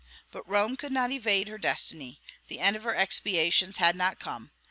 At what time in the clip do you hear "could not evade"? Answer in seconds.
0.77-1.47